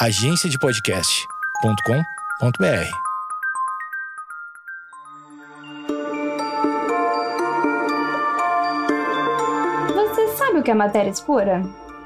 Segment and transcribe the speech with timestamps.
[0.00, 2.88] agenciadepodcast.com.br.
[9.92, 11.64] Você sabe o que é matéria escura?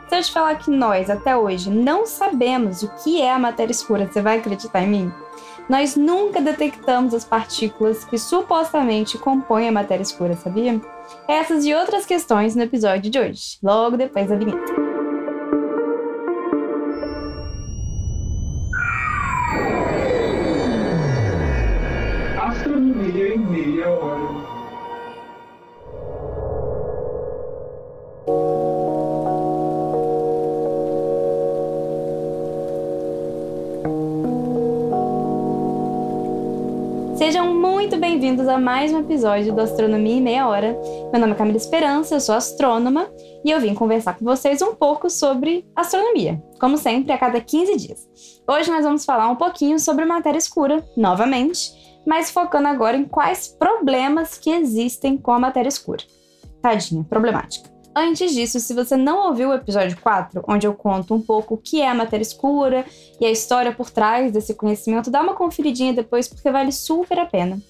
[0.09, 3.73] Se eu te falar que nós, até hoje, não sabemos o que é a matéria
[3.73, 5.13] escura, você vai acreditar em mim?
[5.69, 10.81] Nós nunca detectamos as partículas que supostamente compõem a matéria escura, sabia?
[11.29, 14.82] Essas e outras questões no episódio de hoje, logo depois da vinheta.
[37.83, 40.81] Muito bem-vindos a mais um episódio do Astronomia em Meia Hora.
[41.11, 43.11] Meu nome é Camila Esperança, eu sou astrônoma
[43.45, 47.77] e eu vim conversar com vocês um pouco sobre astronomia, como sempre, a cada 15
[47.77, 48.09] dias.
[48.49, 51.73] Hoje nós vamos falar um pouquinho sobre matéria escura, novamente,
[52.07, 56.05] mas focando agora em quais problemas que existem com a matéria escura.
[56.63, 57.72] Tadinha, problemática.
[57.95, 61.59] Antes disso, se você não ouviu o episódio 4, onde eu conto um pouco o
[61.59, 62.87] que é a matéria escura
[63.21, 67.27] e a história por trás desse conhecimento, dá uma conferidinha depois porque vale super a
[67.27, 67.61] pena.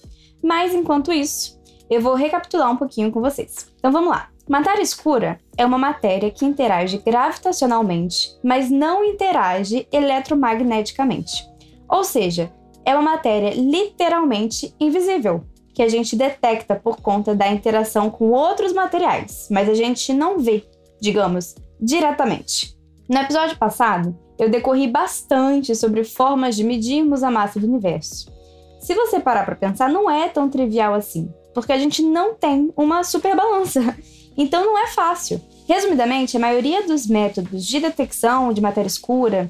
[0.41, 3.69] Mas enquanto isso, eu vou recapitular um pouquinho com vocês.
[3.77, 4.29] Então vamos lá.
[4.47, 11.45] Matéria escura é uma matéria que interage gravitacionalmente, mas não interage eletromagneticamente.
[11.89, 12.51] Ou seja,
[12.85, 18.73] é uma matéria literalmente invisível, que a gente detecta por conta da interação com outros
[18.73, 20.63] materiais, mas a gente não vê,
[21.01, 22.77] digamos, diretamente.
[23.09, 28.31] No episódio passado, eu decorri bastante sobre formas de medirmos a massa do universo.
[28.79, 32.71] Se você parar para pensar, não é tão trivial assim, porque a gente não tem
[32.75, 33.81] uma super balança.
[34.35, 35.39] Então não é fácil.
[35.67, 39.47] Resumidamente, a maioria dos métodos de detecção de matéria escura,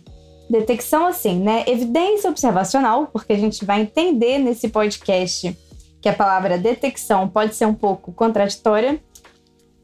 [0.50, 5.58] detecção assim, né, evidência observacional, porque a gente vai entender nesse podcast
[6.04, 9.02] que a palavra detecção pode ser um pouco contraditória,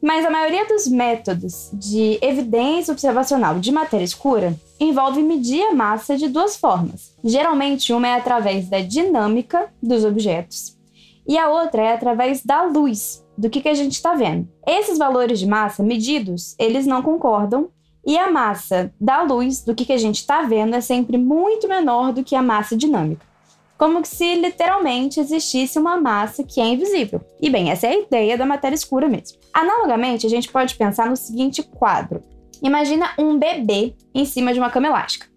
[0.02, 6.18] mas a maioria dos métodos de evidência observacional de matéria escura envolve medir a massa
[6.18, 7.16] de duas formas.
[7.24, 10.76] Geralmente, uma é através da dinâmica dos objetos
[11.26, 14.46] e a outra é através da luz, do que, que a gente está vendo.
[14.66, 17.70] Esses valores de massa medidos, eles não concordam
[18.06, 21.66] e a massa da luz, do que, que a gente está vendo, é sempre muito
[21.66, 23.29] menor do que a massa dinâmica
[23.80, 27.18] como se literalmente existisse uma massa que é invisível.
[27.40, 29.38] E bem, essa é a ideia da matéria escura mesmo.
[29.54, 32.22] Analogamente, a gente pode pensar no seguinte quadro:
[32.62, 35.28] imagina um bebê em cima de uma cama elástica.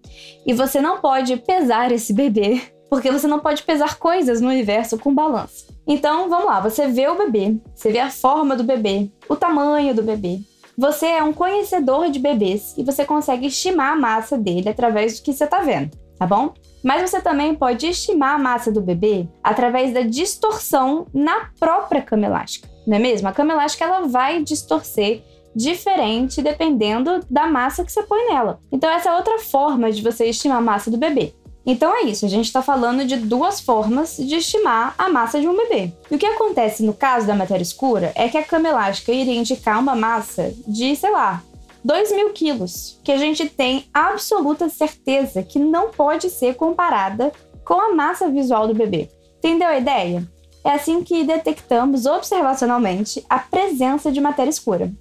[0.46, 2.62] E você não pode pesar esse bebê,
[2.92, 5.66] porque você não pode pesar coisas no universo com balança.
[5.88, 9.96] Então, vamos lá, você vê o bebê, você vê a forma do bebê, o tamanho
[9.96, 10.42] do bebê.
[10.78, 15.24] Você é um conhecedor de bebês e você consegue estimar a massa dele através do
[15.24, 16.54] que você está vendo, tá bom?
[16.84, 22.26] Mas você também pode estimar a massa do bebê através da distorção na própria cama
[22.26, 23.28] elástica, não é mesmo?
[23.28, 25.24] A cama elástica ela vai distorcer
[25.56, 28.60] diferente dependendo da massa que você põe nela.
[28.72, 31.34] Então essa é outra forma de você estimar a massa do bebê.
[31.66, 35.48] Então é isso, a gente está falando de duas formas de estimar a massa de
[35.48, 35.94] um bebê.
[36.12, 39.36] E o que acontece no caso da matéria escura é que a cama elástica iria
[39.36, 41.42] indicar uma massa de, sei lá,
[41.84, 47.32] 2 mil quilos, que a gente tem absoluta certeza que não pode ser comparada
[47.66, 49.10] com a massa visual do bebê.
[49.38, 50.28] Entendeu a ideia?
[50.64, 54.92] É assim que detectamos observacionalmente a presença de matéria escura.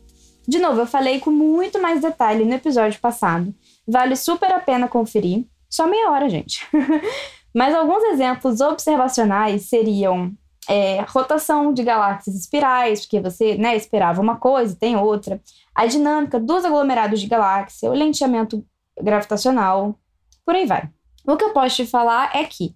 [0.47, 3.54] De novo, eu falei com muito mais detalhe no episódio passado.
[3.87, 5.47] Vale super a pena conferir.
[5.70, 6.66] Só meia hora, gente.
[7.54, 10.32] Mas alguns exemplos observacionais seriam
[10.69, 15.41] é, rotação de galáxias espirais, porque você né, esperava uma coisa e tem outra,
[15.74, 18.64] a dinâmica dos aglomerados de galáxia, o lenteamento
[19.00, 19.98] gravitacional,
[20.44, 20.88] por aí vai.
[21.26, 22.74] O que eu posso te falar é que,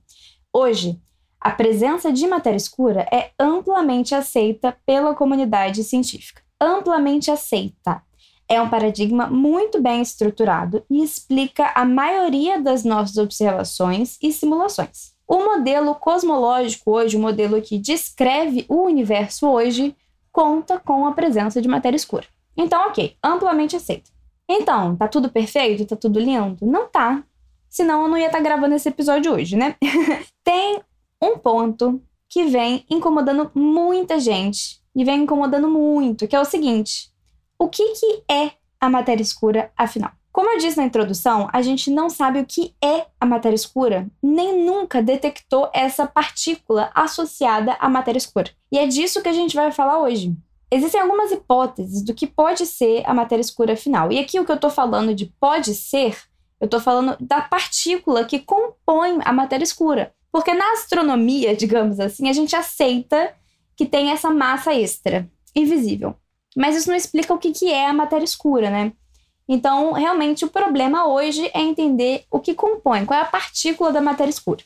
[0.52, 1.00] hoje,
[1.40, 6.42] a presença de matéria escura é amplamente aceita pela comunidade científica.
[6.60, 8.02] Amplamente aceita.
[8.48, 15.14] É um paradigma muito bem estruturado e explica a maioria das nossas observações e simulações.
[15.26, 19.96] O modelo cosmológico hoje, o modelo que descreve o universo hoje,
[20.30, 22.26] conta com a presença de matéria escura.
[22.56, 24.10] Então, ok, amplamente aceito.
[24.48, 25.84] Então, tá tudo perfeito?
[25.84, 26.64] Tá tudo lindo?
[26.64, 27.24] Não tá.
[27.68, 29.76] Senão eu não ia estar tá gravando esse episódio hoje, né?
[30.44, 30.80] Tem
[31.20, 37.12] um ponto que vem incomodando muita gente e vem incomodando muito, que é o seguinte:
[37.58, 40.12] o que, que é a matéria escura, afinal?
[40.32, 44.06] Como eu disse na introdução, a gente não sabe o que é a matéria escura,
[44.22, 48.50] nem nunca detectou essa partícula associada à matéria escura.
[48.70, 50.36] E é disso que a gente vai falar hoje.
[50.70, 54.10] Existem algumas hipóteses do que pode ser a matéria escura final.
[54.10, 56.16] E aqui o que eu estou falando de pode ser
[56.58, 60.14] Eu estou falando da partícula que compõe a matéria escura.
[60.32, 63.34] Porque na astronomia, digamos assim, a gente aceita
[63.76, 66.14] que tem essa massa extra, invisível.
[66.56, 68.92] Mas isso não explica o que, que é a matéria escura, né?
[69.48, 74.00] Então, realmente, o problema hoje é entender o que compõe, qual é a partícula da
[74.00, 74.64] matéria escura.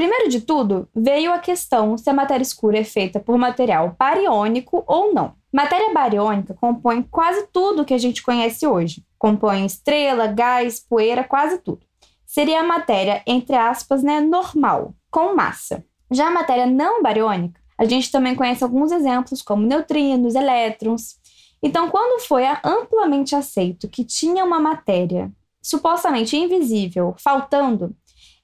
[0.00, 4.82] Primeiro de tudo, veio a questão se a matéria escura é feita por material bariônico
[4.86, 5.34] ou não.
[5.52, 9.04] Matéria bariônica compõe quase tudo que a gente conhece hoje.
[9.18, 11.80] Compõe estrela, gás, poeira, quase tudo.
[12.24, 15.84] Seria a matéria, entre aspas, né, normal, com massa.
[16.10, 21.20] Já a matéria não bariônica, a gente também conhece alguns exemplos, como neutrinos, elétrons,
[21.62, 25.30] então, quando foi amplamente aceito que tinha uma matéria
[25.62, 27.94] supostamente invisível faltando,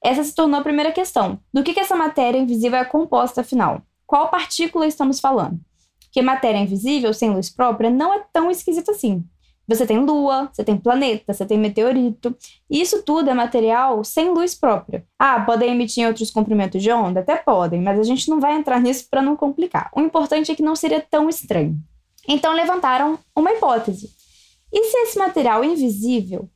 [0.03, 1.39] essa se tornou a primeira questão.
[1.53, 3.83] Do que, que essa matéria invisível é composta, afinal?
[4.07, 5.59] Qual partícula estamos falando?
[6.13, 9.25] Que matéria invisível, sem luz própria, não é tão esquisita assim.
[9.69, 12.37] Você tem lua, você tem planeta, você tem meteorito.
[12.71, 15.05] E isso tudo é material sem luz própria.
[15.19, 17.21] Ah, podem emitir em outros comprimentos de onda?
[17.21, 19.91] Até podem, mas a gente não vai entrar nisso para não complicar.
[19.95, 21.77] O importante é que não seria tão estranho.
[22.29, 24.11] Então levantaram uma hipótese.
[24.73, 26.49] E se esse material invisível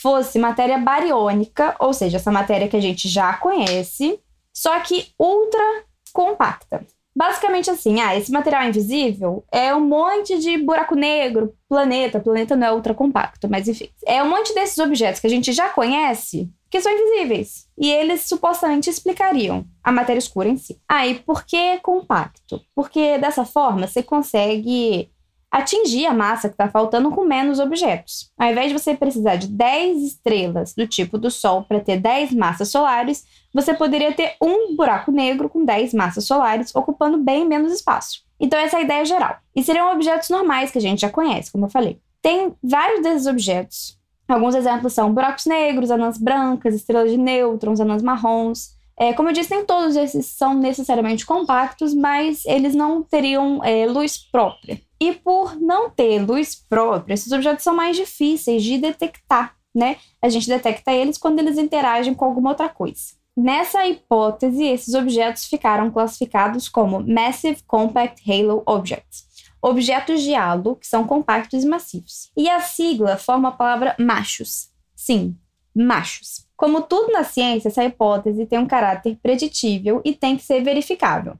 [0.00, 4.20] fosse matéria bariônica, ou seja, essa matéria que a gente já conhece,
[4.54, 6.86] só que ultra compacta?
[7.14, 12.66] Basicamente assim, ah, esse material invisível é um monte de buraco negro, planeta, planeta não
[12.66, 13.88] é ultra compacto, mas enfim.
[14.06, 17.66] É um monte desses objetos que a gente já conhece que são invisíveis.
[17.76, 20.80] E eles supostamente explicariam a matéria escura em si.
[20.88, 22.60] Ah, e por que compacto?
[22.72, 25.10] Porque dessa forma você consegue
[25.50, 28.30] atingir a massa que está faltando com menos objetos.
[28.38, 32.32] Ao invés de você precisar de 10 estrelas do tipo do Sol para ter 10
[32.34, 37.72] massas solares, você poderia ter um buraco negro com 10 massas solares, ocupando bem menos
[37.72, 38.22] espaço.
[38.38, 39.36] Então, essa é a ideia geral.
[39.56, 41.98] E seriam objetos normais que a gente já conhece, como eu falei.
[42.22, 43.98] Tem vários desses objetos.
[44.28, 48.76] Alguns exemplos são buracos negros, anãs brancas, estrelas de nêutrons, anãs marrons.
[48.98, 53.86] É, como eu disse, nem todos esses são necessariamente compactos, mas eles não teriam é,
[53.86, 54.78] luz própria.
[55.00, 59.96] E por não ter luz própria, esses objetos são mais difíceis de detectar, né?
[60.20, 63.18] A gente detecta eles quando eles interagem com alguma outra coisa.
[63.36, 69.28] Nessa hipótese, esses objetos ficaram classificados como Massive Compact Halo Objects,
[69.62, 72.32] objetos de halo que são compactos e massivos.
[72.36, 74.70] E a sigla forma a palavra machos.
[74.96, 75.36] Sim,
[75.72, 76.48] machos.
[76.56, 81.36] Como tudo na ciência, essa hipótese tem um caráter preditível e tem que ser verificável.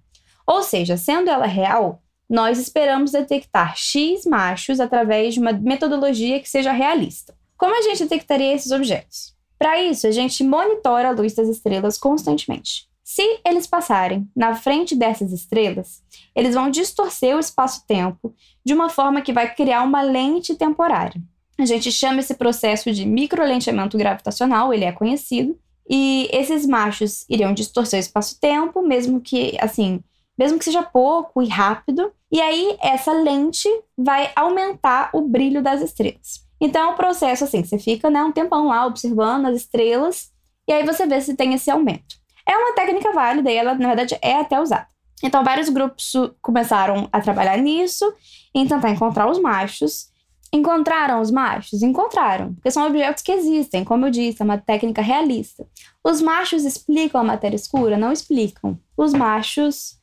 [0.47, 6.49] Ou seja, sendo ela real, nós esperamos detectar X machos através de uma metodologia que
[6.49, 7.35] seja realista.
[7.57, 9.35] Como a gente detectaria esses objetos?
[9.59, 12.87] Para isso, a gente monitora a luz das estrelas constantemente.
[13.03, 16.03] Se eles passarem na frente dessas estrelas,
[16.37, 18.35] eles vão distorcer o espaço-tempo
[18.65, 21.21] de uma forma que vai criar uma lente temporária.
[21.59, 25.59] A gente chama esse processo de microlenteamento gravitacional, ele é conhecido,
[25.89, 30.01] e esses machos iriam distorcer o espaço-tempo, mesmo que, assim,
[30.39, 35.81] mesmo que seja pouco e rápido, e aí essa lente vai aumentar o brilho das
[35.81, 36.47] estrelas.
[36.61, 40.31] Então é um processo assim, você fica né, um tempão lá observando as estrelas
[40.69, 42.17] e aí você vê se tem esse aumento.
[42.47, 44.87] É uma técnica válida e ela, na verdade, é até usada.
[45.23, 48.11] Então, vários grupos começaram a trabalhar nisso,
[48.55, 50.09] em tentar encontrar os machos.
[50.53, 51.83] Encontraram os machos?
[51.83, 55.67] Encontraram, porque são objetos que existem, como eu disse, é uma técnica realista.
[56.03, 57.99] Os machos explicam a matéria escura?
[57.99, 58.79] Não explicam.
[58.97, 59.98] Os machos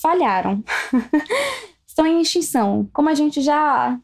[0.00, 0.62] falharam.
[1.86, 3.98] Estão em extinção, como a gente já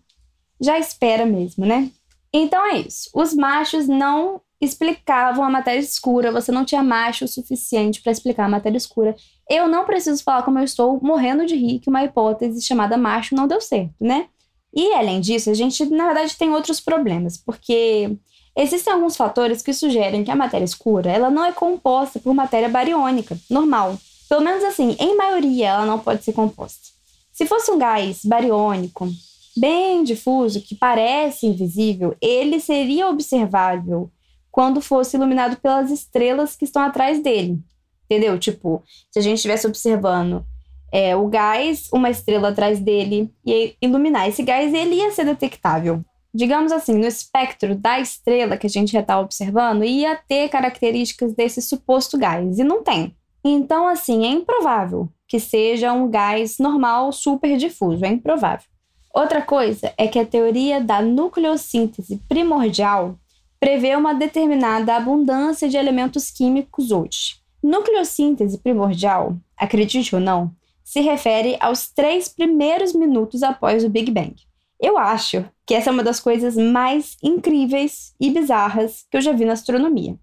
[0.61, 1.91] já espera mesmo, né?
[2.33, 3.11] Então é isso.
[3.15, 8.47] Os machos não explicavam a matéria escura, você não tinha macho o suficiente para explicar
[8.47, 9.15] a matéria escura.
[9.49, 13.35] Eu não preciso falar como eu estou morrendo de rir que uma hipótese chamada macho
[13.35, 14.27] não deu certo, né?
[14.75, 18.17] E além disso, a gente na verdade tem outros problemas, porque
[18.57, 22.69] existem alguns fatores que sugerem que a matéria escura, ela não é composta por matéria
[22.69, 23.97] bariônica, normal.
[24.29, 26.89] Pelo menos assim, em maioria ela não pode ser composta.
[27.33, 29.09] Se fosse um gás bariônico,
[29.57, 34.11] bem difuso, que parece invisível, ele seria observável
[34.51, 37.59] quando fosse iluminado pelas estrelas que estão atrás dele.
[38.05, 38.39] Entendeu?
[38.39, 40.45] Tipo, se a gente estivesse observando
[40.93, 46.05] é, o gás, uma estrela atrás dele, e iluminar esse gás, ele ia ser detectável.
[46.33, 51.35] Digamos assim, no espectro da estrela que a gente já está observando, ia ter características
[51.35, 53.13] desse suposto gás, e não tem.
[53.45, 58.67] Então, assim, é improvável que seja um gás normal super difuso, é improvável.
[59.15, 63.19] Outra coisa é que a teoria da nucleossíntese primordial
[63.61, 67.37] prevê uma determinada abundância de elementos químicos hoje.
[67.63, 70.51] Nucleossíntese primordial, acredite ou não,
[70.83, 74.35] se refere aos três primeiros minutos após o Big Bang.
[74.81, 79.33] Eu acho que essa é uma das coisas mais incríveis e bizarras que eu já
[79.33, 80.19] vi na astronomia.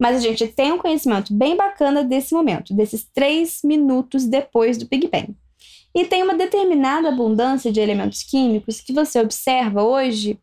[0.00, 4.88] Mas a gente tem um conhecimento bem bacana desse momento, desses três minutos depois do
[4.88, 5.36] Big Bang.
[5.94, 10.38] E tem uma determinada abundância de elementos químicos que você observa hoje,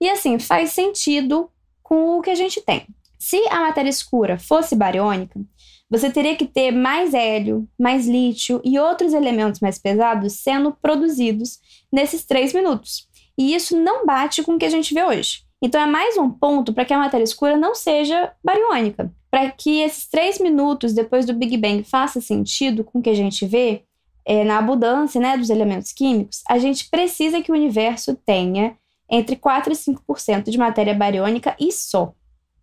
[0.00, 1.48] e assim, faz sentido
[1.82, 2.84] com o que a gente tem.
[3.18, 5.40] Se a matéria escura fosse bariônica,
[5.88, 11.60] você teria que ter mais hélio, mais lítio e outros elementos mais pesados sendo produzidos
[11.92, 13.08] nesses três minutos.
[13.38, 15.45] E isso não bate com o que a gente vê hoje.
[15.62, 19.10] Então é mais um ponto para que a matéria escura não seja bariônica.
[19.30, 23.14] Para que esses três minutos depois do Big Bang faça sentido com o que a
[23.14, 23.84] gente vê
[24.24, 28.76] é, na abundância né, dos elementos químicos, a gente precisa que o universo tenha
[29.08, 32.12] entre 4 e 5% de matéria bariônica e só.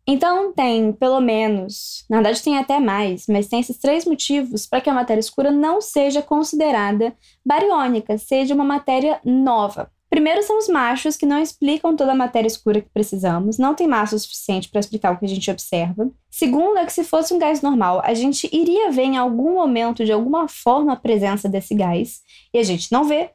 [0.06, 4.82] Então tem pelo menos, na verdade tem até mais, mas tem esses três motivos para
[4.82, 9.90] que a matéria escura não seja considerada bariônica, seja uma matéria nova.
[10.24, 13.90] Primeiro são os machos, que não explicam toda a matéria escura que precisamos, não tem
[13.90, 16.10] massa o suficiente para explicar o que a gente observa.
[16.32, 20.06] Segundo é que se fosse um gás normal, a gente iria ver em algum momento,
[20.06, 22.22] de alguma forma, a presença desse gás,
[22.54, 23.32] e a gente não vê.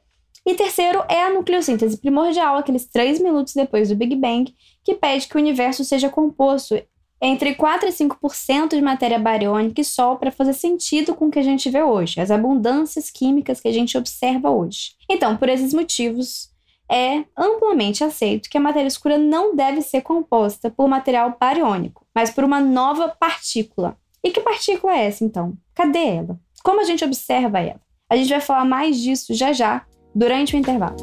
[0.47, 4.51] E terceiro é a nucleossíntese primordial, aqueles três minutos depois do Big Bang,
[4.83, 6.83] que pede que o universo seja composto
[7.21, 11.39] entre 4 e 5% de matéria bariônica e Sol para fazer sentido com o que
[11.39, 14.93] a gente vê hoje, as abundâncias químicas que a gente observa hoje.
[15.07, 16.49] Então, por esses motivos,
[16.91, 22.31] é amplamente aceito que a matéria escura não deve ser composta por material bariônico, mas
[22.31, 23.97] por uma nova partícula.
[24.25, 25.53] E que partícula é essa, então?
[25.75, 26.41] Cadê ela?
[26.65, 27.81] Como a gente observa ela?
[28.11, 30.97] A gente vai falar mais disso já já durante o intervalo.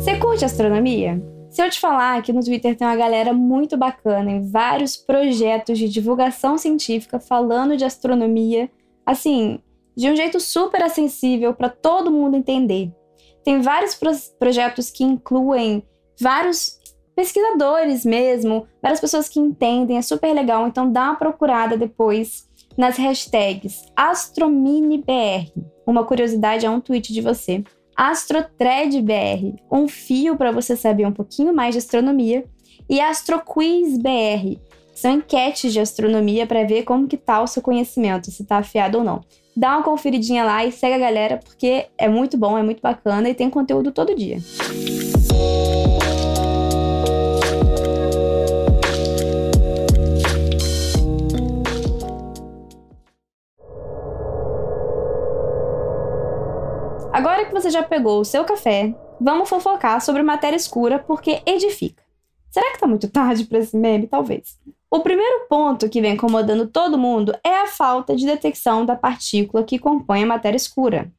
[0.00, 1.22] Você curte astronomia?
[1.52, 5.78] Se eu te falar que no Twitter tem uma galera muito bacana em vários projetos
[5.78, 8.70] de divulgação científica falando de astronomia,
[9.04, 9.60] assim,
[9.94, 12.90] de um jeito super acessível para todo mundo entender.
[13.44, 15.82] Tem vários pro projetos que incluem
[16.18, 16.80] vários
[17.14, 20.66] pesquisadores mesmo, várias pessoas que entendem, é super legal.
[20.66, 25.52] Então dá uma procurada depois nas hashtags AstroMiniBR.
[25.86, 27.62] Uma curiosidade é um tweet de você.
[28.02, 32.44] AstroThreadBR, um fio para você saber um pouquinho mais de astronomia.
[32.90, 34.58] E AstroQuizBR,
[34.92, 38.98] são enquetes de astronomia para ver como que tá o seu conhecimento, se tá afiado
[38.98, 39.20] ou não.
[39.56, 43.28] Dá uma conferidinha lá e segue a galera porque é muito bom, é muito bacana
[43.28, 44.38] e tem conteúdo todo dia.
[57.12, 62.02] Agora que você já pegou o seu café, vamos fofocar sobre matéria escura porque edifica.
[62.50, 64.06] Será que tá muito tarde para esse meme?
[64.06, 64.58] Talvez.
[64.90, 69.62] O primeiro ponto que vem incomodando todo mundo é a falta de detecção da partícula
[69.62, 71.12] que compõe a matéria escura.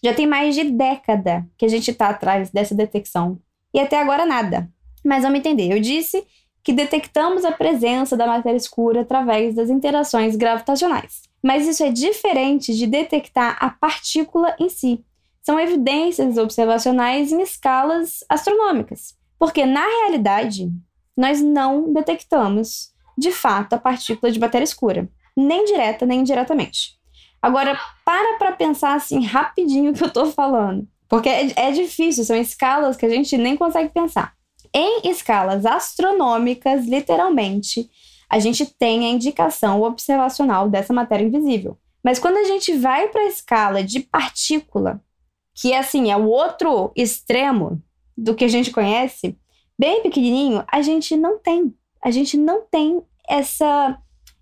[0.00, 3.36] Já tem mais de década que a gente está atrás dessa detecção
[3.74, 4.70] e até agora nada.
[5.04, 6.24] Mas vamos entender, eu disse
[6.62, 11.22] que detectamos a presença da matéria escura através das interações gravitacionais.
[11.42, 15.04] Mas isso é diferente de detectar a partícula em si
[15.50, 20.70] são evidências observacionais em escalas astronômicas, porque na realidade
[21.16, 26.92] nós não detectamos de fato a partícula de matéria escura, nem direta nem indiretamente.
[27.42, 32.22] Agora, para para pensar assim rapidinho o que eu estou falando, porque é, é difícil,
[32.22, 34.34] são escalas que a gente nem consegue pensar.
[34.72, 37.90] Em escalas astronômicas, literalmente,
[38.28, 41.76] a gente tem a indicação observacional dessa matéria invisível.
[42.04, 45.02] Mas quando a gente vai para a escala de partícula,
[45.60, 47.82] que assim é o outro extremo
[48.16, 49.38] do que a gente conhece,
[49.78, 51.74] bem pequenininho, a gente não tem.
[52.02, 53.98] A gente não tem essa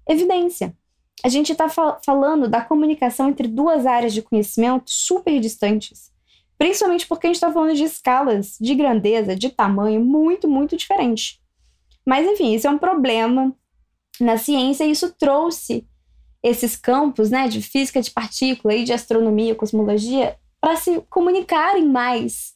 [0.09, 0.77] evidência.
[1.25, 6.13] A gente está fal falando da comunicação entre duas áreas de conhecimento super distantes.
[6.57, 11.41] Principalmente porque a gente está falando de escalas de grandeza, de tamanho muito, muito diferente.
[12.07, 13.53] Mas, enfim, isso é um problema
[14.21, 15.85] na ciência e isso trouxe
[16.43, 22.55] esses campos né, de física de partícula e de astronomia, cosmologia, para se comunicarem mais,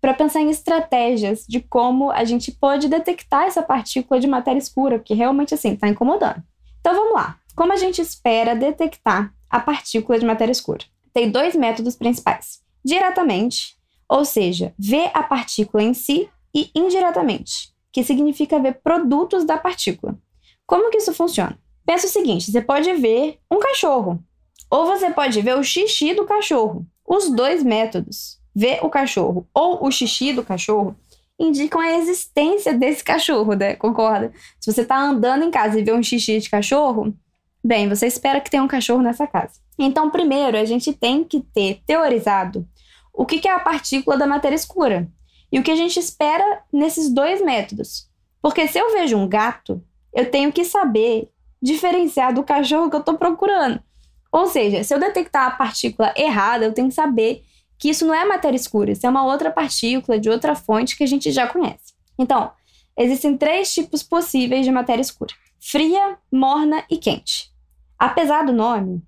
[0.00, 4.98] para pensar em estratégias de como a gente pode detectar essa partícula de matéria escura,
[4.98, 6.42] que realmente assim está incomodando.
[6.80, 7.38] Então vamos lá.
[7.56, 10.84] Como a gente espera detectar a partícula de matéria escura?
[11.12, 13.76] Tem dois métodos principais: diretamente,
[14.08, 20.16] ou seja, ver a partícula em si, e indiretamente, que significa ver produtos da partícula.
[20.66, 21.58] Como que isso funciona?
[21.84, 24.22] Pensa o seguinte: você pode ver um cachorro,
[24.70, 26.86] ou você pode ver o xixi do cachorro.
[27.08, 30.94] Os dois métodos, ver o cachorro ou o xixi do cachorro,
[31.40, 33.74] indicam a existência desse cachorro, né?
[33.76, 34.30] Concorda?
[34.60, 37.14] Se você está andando em casa e vê um xixi de cachorro,
[37.64, 39.58] bem, você espera que tenha um cachorro nessa casa.
[39.78, 42.68] Então, primeiro, a gente tem que ter teorizado
[43.14, 45.08] o que é a partícula da matéria escura
[45.50, 48.06] e o que a gente espera nesses dois métodos.
[48.42, 51.30] Porque se eu vejo um gato, eu tenho que saber
[51.62, 53.80] diferenciar do cachorro que eu estou procurando.
[54.30, 57.42] Ou seja, se eu detectar a partícula errada, eu tenho que saber
[57.78, 61.04] que isso não é matéria escura, isso é uma outra partícula de outra fonte que
[61.04, 61.94] a gente já conhece.
[62.18, 62.50] Então,
[62.96, 67.50] existem três tipos possíveis de matéria escura: fria, morna e quente.
[67.98, 69.02] Apesar do nome,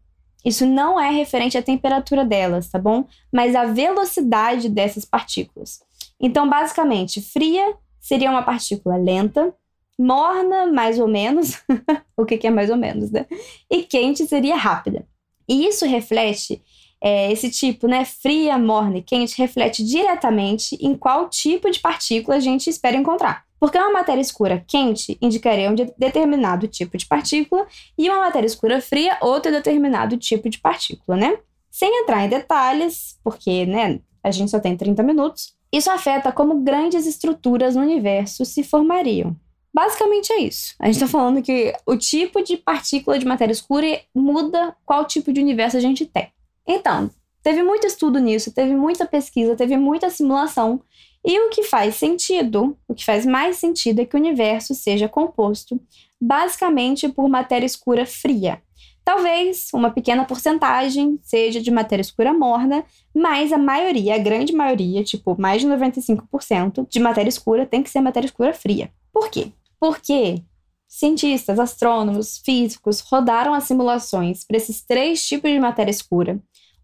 [0.44, 3.06] isso não é referente à temperatura delas, tá bom?
[3.32, 5.80] Mas à velocidade dessas partículas.
[6.18, 9.54] Então, basicamente, fria seria uma partícula lenta,
[10.00, 11.62] morna, mais ou menos,
[12.16, 13.26] o que, que é mais ou menos, né?
[13.70, 15.06] E quente seria rápida.
[15.46, 16.62] E isso reflete,
[17.02, 22.36] é, esse tipo, né, fria, morna e quente, reflete diretamente em qual tipo de partícula
[22.36, 23.44] a gente espera encontrar.
[23.58, 27.66] Porque uma matéria escura quente indicaria um determinado tipo de partícula
[27.98, 31.38] e uma matéria escura fria outro determinado tipo de partícula, né?
[31.70, 36.62] Sem entrar em detalhes, porque, né, a gente só tem 30 minutos, isso afeta como
[36.62, 39.36] grandes estruturas no universo se formariam.
[39.72, 40.74] Basicamente é isso.
[40.78, 45.32] A gente está falando que o tipo de partícula de matéria escura muda qual tipo
[45.32, 46.28] de universo a gente tem.
[46.66, 47.10] Então,
[47.42, 50.82] teve muito estudo nisso, teve muita pesquisa, teve muita simulação,
[51.24, 55.08] e o que faz sentido, o que faz mais sentido é que o universo seja
[55.08, 55.80] composto
[56.20, 58.62] basicamente por matéria escura fria.
[59.04, 62.84] Talvez uma pequena porcentagem seja de matéria escura morna,
[63.14, 67.90] mas a maioria, a grande maioria, tipo mais de 95% de matéria escura tem que
[67.90, 68.90] ser matéria escura fria.
[69.12, 69.52] Por quê?
[69.80, 70.44] Porque
[70.90, 76.40] cientistas, astrônomos, físicos rodaram as simulações para esses três tipos de matéria escura.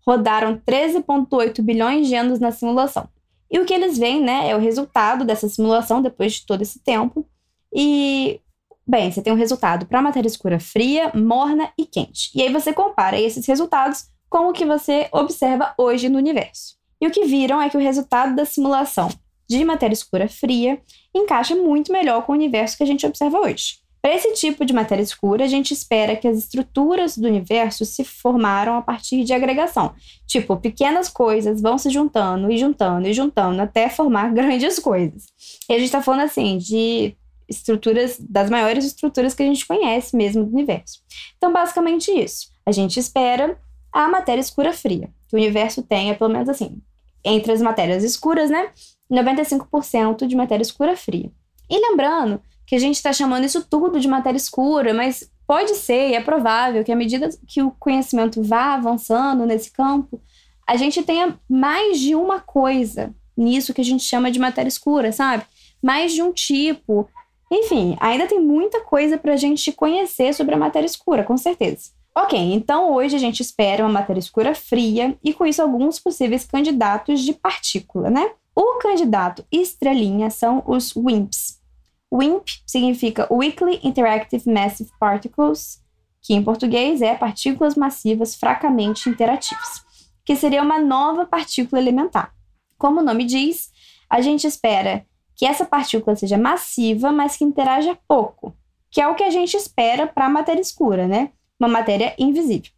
[0.07, 3.09] Rodaram 13,8 bilhões de anos na simulação.
[3.51, 6.79] E o que eles veem, né, é o resultado dessa simulação depois de todo esse
[6.79, 7.29] tempo.
[7.75, 8.41] E,
[8.87, 12.31] bem, você tem um resultado para matéria escura fria, morna e quente.
[12.35, 16.77] E aí você compara esses resultados com o que você observa hoje no universo.
[17.01, 19.09] E o que viram é que o resultado da simulação
[19.49, 20.81] de matéria escura fria
[21.15, 23.79] encaixa muito melhor com o universo que a gente observa hoje.
[24.07, 28.05] Para esse tipo de matéria escura, a gente espera que as estruturas do universo se
[28.05, 29.95] formaram a partir de agregação.
[30.29, 35.25] Tipo, pequenas coisas vão se juntando e juntando e juntando até formar grandes coisas.
[35.69, 37.17] E a gente está falando assim de
[37.49, 41.01] estruturas, das maiores estruturas que a gente conhece mesmo do universo.
[41.37, 42.49] Então, basicamente isso.
[42.65, 43.59] A gente espera
[43.93, 46.81] a matéria escura fria, que o universo tenha, pelo menos assim,
[47.25, 48.71] entre as matérias escuras, né?
[49.11, 51.31] 95% de matéria escura fria.
[51.69, 56.11] E lembrando que a gente está chamando isso tudo de matéria escura, mas pode ser
[56.11, 60.21] e é provável que à medida que o conhecimento vá avançando nesse campo,
[60.67, 65.13] a gente tenha mais de uma coisa nisso que a gente chama de matéria escura,
[65.13, 65.45] sabe?
[65.81, 67.09] Mais de um tipo.
[67.51, 71.91] Enfim, ainda tem muita coisa para a gente conhecer sobre a matéria escura, com certeza.
[72.17, 76.45] Ok, então hoje a gente espera uma matéria escura fria e com isso alguns possíveis
[76.45, 78.31] candidatos de partícula, né?
[78.59, 81.61] O candidato estrelinha são os WIMPs.
[82.11, 85.85] WIMP significa Weakly Interactive Massive Particles,
[86.23, 89.85] que em português é partículas massivas fracamente interativas,
[90.25, 92.33] que seria uma nova partícula elementar.
[92.79, 93.71] Como o nome diz,
[94.09, 98.57] a gente espera que essa partícula seja massiva, mas que interaja pouco,
[98.91, 101.31] que é o que a gente espera para a matéria escura, né?
[101.61, 102.73] Uma matéria invisível.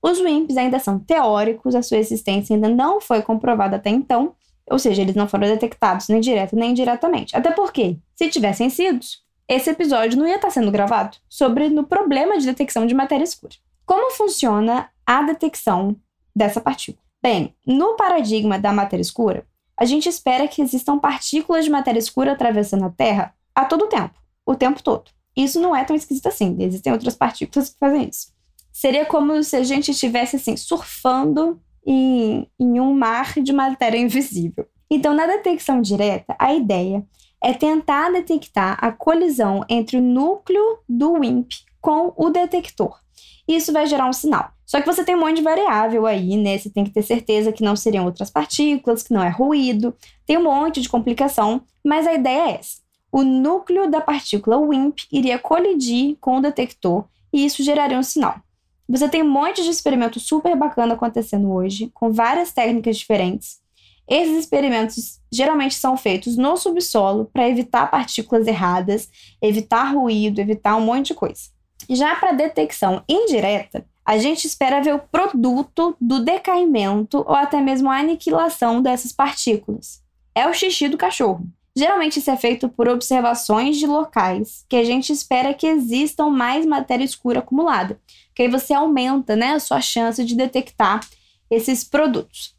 [0.00, 4.34] Os WIMPs ainda são teóricos, a sua existência ainda não foi comprovada até então,
[4.70, 7.36] ou seja, eles não foram detectados nem direto nem indiretamente.
[7.36, 9.00] Até porque, se tivessem sido,
[9.48, 13.54] esse episódio não ia estar sendo gravado sobre no problema de detecção de matéria escura.
[13.86, 15.96] Como funciona a detecção
[16.36, 17.02] dessa partícula?
[17.22, 22.32] Bem, no paradigma da matéria escura, a gente espera que existam partículas de matéria escura
[22.32, 25.10] atravessando a Terra a todo tempo, o tempo todo.
[25.36, 28.32] Isso não é tão esquisito assim, existem outras partículas que fazem isso.
[28.72, 34.66] Seria como se a gente estivesse assim surfando em, em um mar de matéria invisível.
[34.90, 37.02] Então, na detecção direta, a ideia
[37.42, 41.48] é tentar detectar a colisão entre o núcleo do WIMP
[41.80, 42.94] com o detector.
[43.46, 44.50] Isso vai gerar um sinal.
[44.66, 46.58] Só que você tem um monte de variável aí, né?
[46.58, 49.96] Você tem que ter certeza que não seriam outras partículas, que não é ruído,
[50.26, 52.82] tem um monte de complicação, mas a ideia é essa.
[53.10, 58.42] O núcleo da partícula WIMP iria colidir com o detector e isso geraria um sinal.
[58.88, 63.60] Você tem um monte de experimento super bacana acontecendo hoje, com várias técnicas diferentes.
[64.08, 69.10] Esses experimentos geralmente são feitos no subsolo para evitar partículas erradas,
[69.42, 71.42] evitar ruído, evitar um monte de coisa.
[71.90, 77.90] Já para detecção indireta, a gente espera ver o produto do decaimento ou até mesmo
[77.90, 80.02] a aniquilação dessas partículas.
[80.34, 81.46] É o xixi do cachorro.
[81.76, 86.66] Geralmente isso é feito por observações de locais que a gente espera que existam mais
[86.66, 88.00] matéria escura acumulada,
[88.38, 91.04] que aí você aumenta né, a sua chance de detectar
[91.50, 92.54] esses produtos.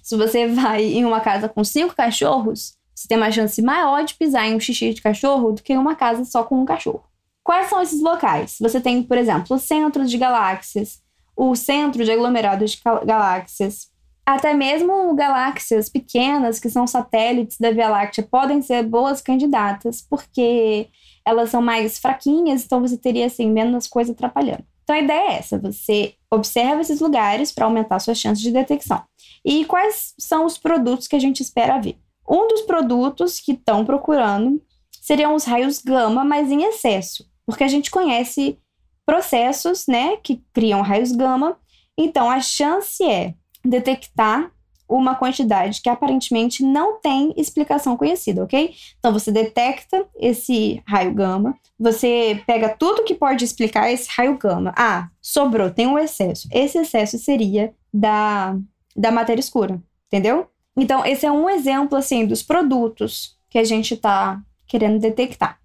[0.00, 4.14] Se você vai em uma casa com cinco cachorros, você tem uma chance maior de
[4.14, 7.02] pisar em um xixi de cachorro do que em uma casa só com um cachorro.
[7.42, 8.58] Quais são esses locais?
[8.60, 11.02] Você tem, por exemplo, o centro de galáxias,
[11.36, 13.90] o centro de aglomerados de galáxias,
[14.24, 20.86] até mesmo galáxias pequenas, que são satélites da Via Láctea, podem ser boas candidatas, porque
[21.26, 24.64] elas são mais fraquinhas, então você teria assim, menos coisa atrapalhando.
[24.84, 29.02] Então a ideia é essa: você observa esses lugares para aumentar suas chances de detecção.
[29.44, 31.98] E quais são os produtos que a gente espera ver?
[32.28, 34.62] Um dos produtos que estão procurando
[35.00, 38.58] seriam os raios gama, mas em excesso, porque a gente conhece
[39.04, 41.58] processos, né, que criam raios gama.
[41.98, 44.50] Então a chance é detectar
[44.88, 48.74] uma quantidade que aparentemente não tem explicação conhecida, ok?
[48.98, 54.72] Então você detecta esse raio gama, você pega tudo que pode explicar esse raio gama.
[54.76, 56.48] Ah, sobrou, tem um excesso.
[56.52, 58.56] Esse excesso seria da,
[58.94, 60.48] da matéria escura, entendeu?
[60.76, 65.58] Então esse é um exemplo assim dos produtos que a gente está querendo detectar.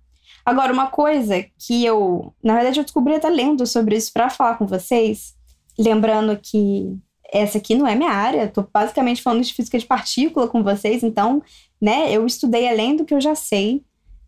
[0.45, 4.57] Agora, uma coisa que eu, na verdade, eu descobri até lendo sobre isso para falar
[4.57, 5.35] com vocês,
[5.77, 6.97] lembrando que
[7.31, 11.03] essa aqui não é minha área, tô basicamente falando de física de partícula com vocês,
[11.03, 11.41] então,
[11.79, 13.83] né, eu estudei além do que eu já sei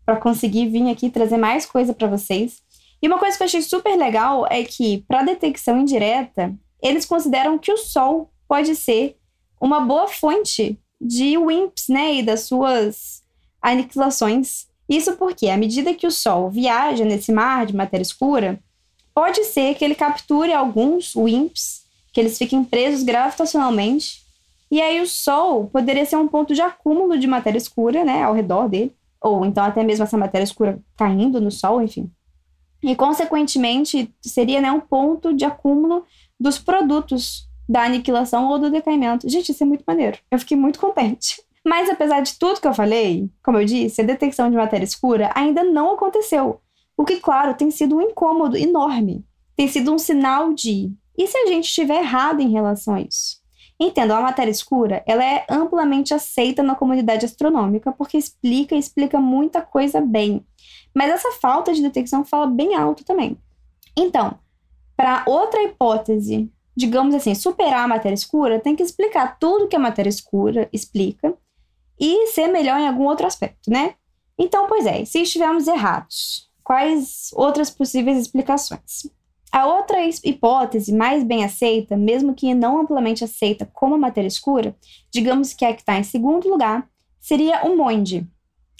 [0.05, 2.61] para conseguir vir aqui trazer mais coisa para vocês.
[3.01, 7.57] E uma coisa que eu achei super legal é que para detecção indireta, eles consideram
[7.57, 9.17] que o Sol pode ser
[9.59, 13.23] uma boa fonte de WIMPs, né, e das suas
[13.61, 14.67] aniquilações.
[14.87, 18.59] Isso porque, à medida que o Sol viaja nesse mar de matéria escura,
[19.13, 21.80] pode ser que ele capture alguns WIMPs
[22.11, 24.21] que eles fiquem presos gravitacionalmente.
[24.69, 28.33] E aí o Sol poderia ser um ponto de acúmulo de matéria escura, né, ao
[28.33, 32.09] redor dele, ou então até mesmo essa matéria escura caindo no Sol, enfim.
[32.81, 36.05] E consequentemente seria, né, um ponto de acúmulo
[36.39, 39.29] dos produtos da aniquilação ou do decaimento.
[39.29, 40.17] Gente, isso é muito maneiro.
[40.31, 41.41] Eu fiquei muito contente.
[41.63, 45.31] Mas apesar de tudo que eu falei, como eu disse, a detecção de matéria escura
[45.35, 46.59] ainda não aconteceu.
[46.97, 49.23] O que, claro, tem sido um incômodo enorme.
[49.55, 50.91] Tem sido um sinal de
[51.21, 53.39] e se a gente estiver errado em relação a isso?
[53.79, 59.19] Entendam, a matéria escura ela é amplamente aceita na comunidade astronômica porque explica e explica
[59.19, 60.43] muita coisa bem.
[60.95, 63.37] Mas essa falta de detecção fala bem alto também.
[63.95, 64.39] Então,
[64.97, 69.79] para outra hipótese, digamos assim, superar a matéria escura, tem que explicar tudo que a
[69.79, 71.35] matéria escura explica
[71.99, 73.93] e ser melhor em algum outro aspecto, né?
[74.39, 79.05] Então, pois é, se estivermos errados, quais outras possíveis explicações?
[79.51, 84.73] A outra hipótese mais bem aceita, mesmo que não amplamente aceita como matéria escura,
[85.11, 86.87] digamos que é a que está em segundo lugar,
[87.19, 88.25] seria o MOND.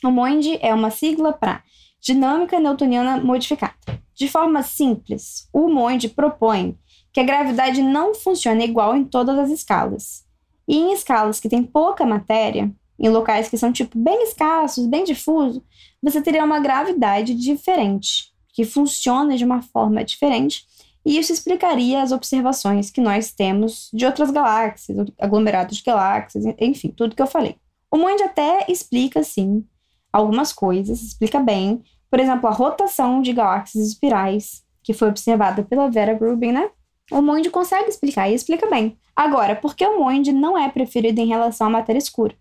[0.02, 1.62] O MOND é uma sigla para
[2.00, 3.76] Dinâmica Newtoniana Modificada.
[4.16, 6.80] De forma simples, o MOND propõe
[7.12, 10.26] que a gravidade não funciona igual em todas as escalas.
[10.66, 15.04] E em escalas que têm pouca matéria, em locais que são tipo bem escassos, bem
[15.04, 15.66] difuso,
[16.02, 20.66] você teria uma gravidade diferente que funciona de uma forma diferente,
[21.06, 26.90] e isso explicaria as observações que nós temos de outras galáxias, aglomerados de galáxias, enfim,
[26.90, 27.56] tudo que eu falei.
[27.90, 29.66] O Monde até explica, sim,
[30.14, 31.82] algumas coisas, explica bem.
[32.10, 36.70] Por exemplo, a rotação de galáxias espirais, que foi observada pela Vera Rubin, né?
[37.12, 38.98] O Monde consegue explicar e explica bem.
[39.16, 42.36] Agora, por que o Monde não é preferido em relação à matéria escura?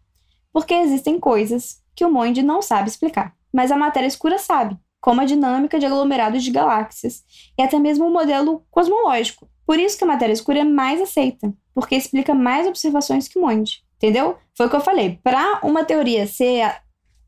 [0.53, 5.21] Porque existem coisas que o Monde não sabe explicar, mas a matéria escura sabe como
[5.21, 7.25] a dinâmica de aglomerados de galáxias,
[7.59, 9.49] e até mesmo o modelo cosmológico.
[9.67, 13.43] Por isso que a matéria escura é mais aceita, porque explica mais observações que o
[13.43, 13.85] monte.
[13.97, 14.37] Entendeu?
[14.57, 15.21] Foi o que eu falei.
[15.23, 16.75] Para uma teoria ser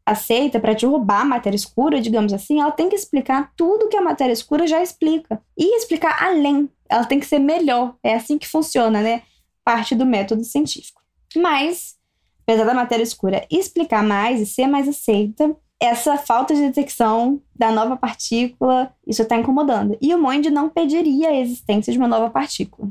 [0.05, 3.97] aceita, para te roubar a matéria escura, digamos assim, ela tem que explicar tudo que
[3.97, 5.41] a matéria escura já explica.
[5.57, 6.69] E explicar além.
[6.89, 7.95] Ela tem que ser melhor.
[8.03, 9.23] É assim que funciona, né?
[9.65, 11.01] Parte do método científico.
[11.37, 11.97] Mas,
[12.43, 17.73] apesar da matéria escura explicar mais e ser mais aceita, essa falta de detecção da
[17.73, 19.99] nova partícula, isso está incomodando.
[20.01, 22.88] E o MOND não pediria a existência de uma nova partícula.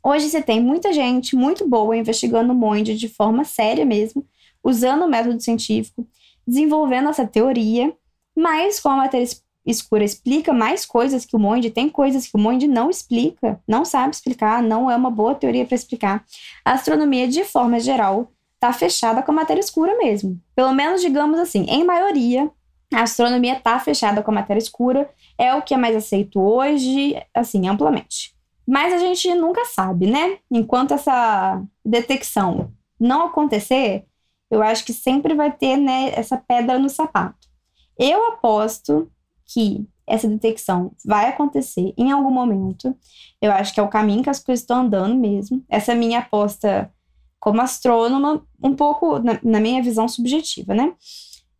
[0.00, 4.24] Hoje você tem muita gente muito boa investigando o MOND de forma séria mesmo,
[4.62, 6.06] usando o método científico,
[6.46, 7.92] desenvolvendo essa teoria,
[8.36, 9.26] mas como a matéria
[9.66, 13.84] escura explica mais coisas que o MOND, tem coisas que o MOND não explica, não
[13.84, 16.24] sabe explicar, não é uma boa teoria para explicar.
[16.64, 20.40] A astronomia, de forma geral, está fechada com a matéria escura mesmo.
[20.54, 22.50] Pelo menos, digamos assim, em maioria,
[22.92, 27.14] a astronomia está fechada com a matéria escura, é o que é mais aceito hoje,
[27.32, 28.34] assim, amplamente.
[28.66, 30.38] Mas a gente nunca sabe, né?
[30.50, 34.04] Enquanto essa detecção não acontecer,
[34.50, 37.46] Eu acho que sempre vai ter né, essa pedra no sapato.
[37.98, 39.10] Eu aposto
[39.44, 42.96] que essa detecção vai acontecer em algum momento.
[43.42, 45.62] Eu acho que é o caminho que as coisas estão andando mesmo.
[45.68, 46.90] Essa minha aposta
[47.40, 50.92] como astrônoma, um pouco na, na minha visão subjetiva, né?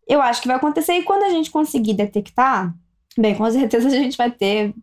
[0.07, 2.75] Eu acho que vai acontecer e quando a gente conseguir detectar,
[3.17, 4.75] bem, com certeza a gente vai ter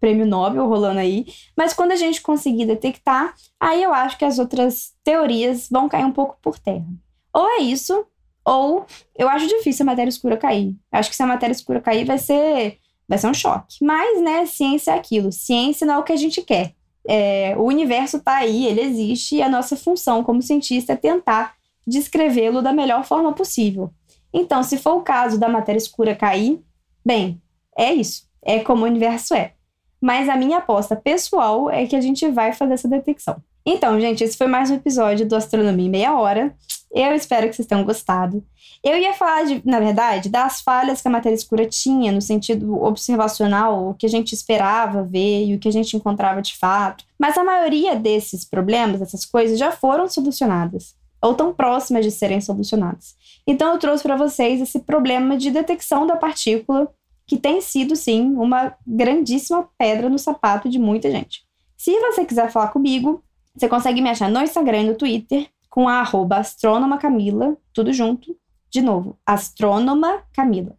[0.00, 4.38] prêmio Nobel rolando aí, mas quando a gente conseguir detectar, aí eu acho que as
[4.38, 6.86] outras teorias vão cair um pouco por terra.
[7.32, 8.06] Ou é isso,
[8.44, 8.84] ou
[9.16, 10.76] eu acho difícil a matéria escura cair.
[10.92, 13.84] Eu acho que se a matéria escura cair vai ser vai ser um choque.
[13.84, 15.30] Mas, né, ciência é aquilo.
[15.30, 16.74] Ciência não é o que a gente quer.
[17.08, 21.54] É, o universo está aí, ele existe, e a nossa função como cientista é tentar
[21.86, 23.90] descrevê-lo da melhor forma possível.
[24.32, 26.62] Então, se for o caso da matéria escura cair,
[27.04, 27.40] bem,
[27.76, 28.26] é isso.
[28.42, 29.52] É como o universo é.
[30.00, 33.36] Mas a minha aposta pessoal é que a gente vai fazer essa detecção.
[33.64, 36.54] Então, gente, esse foi mais um episódio do Astronomia em Meia Hora.
[36.94, 38.44] Eu espero que vocês tenham gostado.
[38.84, 42.82] Eu ia falar, de, na verdade, das falhas que a matéria escura tinha, no sentido
[42.82, 47.04] observacional, o que a gente esperava ver e o que a gente encontrava de fato.
[47.18, 52.42] Mas a maioria desses problemas, dessas coisas, já foram solucionadas, ou tão próximas de serem
[52.42, 53.14] solucionadas.
[53.46, 56.92] Então, eu trouxe para vocês esse problema de detecção da partícula,
[57.26, 61.42] que tem sido, sim, uma grandíssima pedra no sapato de muita gente.
[61.78, 63.22] Se você quiser falar comigo,
[63.56, 67.94] você consegue me achar no Instagram e no Twitter com a arroba astrônoma Camila, tudo
[67.94, 68.36] junto.
[68.70, 70.76] De novo, astrônoma Camila.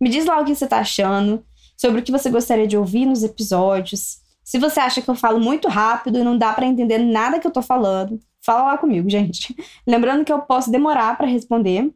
[0.00, 1.44] Me diz lá o que você tá achando,
[1.76, 4.18] sobre o que você gostaria de ouvir nos episódios.
[4.42, 7.46] Se você acha que eu falo muito rápido e não dá para entender nada que
[7.46, 9.54] eu tô falando, fala lá comigo, gente.
[9.86, 11.94] Lembrando que eu posso demorar para responder,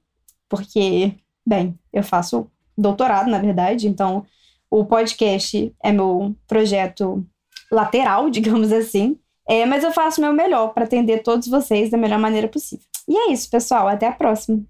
[0.48, 4.24] porque, bem, eu faço doutorado, na verdade, então
[4.70, 7.26] o podcast é meu projeto
[7.72, 9.18] lateral, digamos assim.
[9.48, 12.84] É, mas eu faço o meu melhor para atender todos vocês da melhor maneira possível.
[13.08, 13.86] E é isso, pessoal.
[13.86, 14.60] Até a próxima.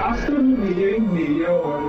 [0.00, 1.81] Astronomia em meia hora.